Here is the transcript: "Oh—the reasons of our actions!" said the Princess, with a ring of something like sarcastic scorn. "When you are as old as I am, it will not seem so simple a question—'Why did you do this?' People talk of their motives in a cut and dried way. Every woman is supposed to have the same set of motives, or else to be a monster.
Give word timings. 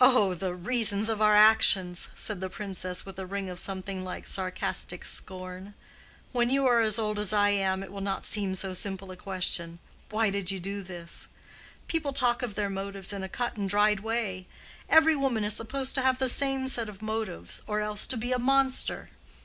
"Oh—the 0.00 0.52
reasons 0.52 1.08
of 1.08 1.22
our 1.22 1.36
actions!" 1.36 2.08
said 2.16 2.40
the 2.40 2.50
Princess, 2.50 3.06
with 3.06 3.20
a 3.20 3.24
ring 3.24 3.48
of 3.48 3.60
something 3.60 4.02
like 4.02 4.26
sarcastic 4.26 5.04
scorn. 5.04 5.74
"When 6.32 6.50
you 6.50 6.66
are 6.66 6.80
as 6.80 6.98
old 6.98 7.20
as 7.20 7.32
I 7.32 7.50
am, 7.50 7.84
it 7.84 7.92
will 7.92 8.00
not 8.00 8.26
seem 8.26 8.56
so 8.56 8.74
simple 8.74 9.12
a 9.12 9.16
question—'Why 9.16 10.30
did 10.30 10.50
you 10.50 10.58
do 10.58 10.82
this?' 10.82 11.28
People 11.86 12.12
talk 12.12 12.42
of 12.42 12.56
their 12.56 12.68
motives 12.68 13.12
in 13.12 13.22
a 13.22 13.28
cut 13.28 13.56
and 13.56 13.70
dried 13.70 14.00
way. 14.00 14.48
Every 14.88 15.14
woman 15.14 15.44
is 15.44 15.54
supposed 15.54 15.94
to 15.94 16.02
have 16.02 16.18
the 16.18 16.28
same 16.28 16.66
set 16.66 16.88
of 16.88 17.00
motives, 17.00 17.62
or 17.68 17.78
else 17.78 18.08
to 18.08 18.16
be 18.16 18.32
a 18.32 18.40
monster. 18.40 19.08